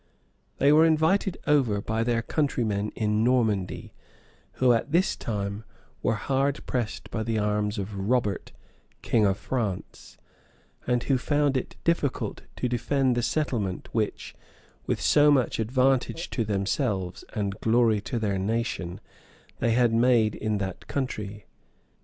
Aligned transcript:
They 0.57 0.71
were 0.73 0.83
invited 0.83 1.37
over 1.45 1.79
by 1.79 2.03
their 2.03 2.23
countrymen 2.23 2.89
in 2.95 3.23
Normandy, 3.23 3.93
who 4.53 4.73
at 4.73 4.91
this 4.91 5.15
time 5.15 5.63
were 6.01 6.15
hard 6.15 6.65
pressed 6.65 7.11
by 7.11 7.21
the 7.21 7.37
arms 7.37 7.77
of 7.77 7.93
Robert, 7.95 8.51
king 9.03 9.27
of 9.27 9.37
France, 9.37 10.17
and 10.87 11.03
who 11.03 11.19
found 11.19 11.55
it 11.55 11.75
difficult 11.83 12.41
to 12.55 12.67
defend 12.67 13.15
the 13.15 13.21
settlement, 13.21 13.89
which, 13.91 14.33
with 14.87 14.99
so 14.99 15.29
much 15.29 15.59
advantage 15.59 16.31
to 16.31 16.43
themselves, 16.43 17.23
and 17.35 17.59
glory 17.61 18.01
to 18.01 18.17
their 18.17 18.39
nation, 18.39 18.99
they 19.59 19.73
had 19.73 19.93
made 19.93 20.33
in 20.33 20.57
that 20.57 20.87
country. 20.87 21.45